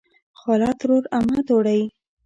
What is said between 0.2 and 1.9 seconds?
خاله ترور امه توړۍ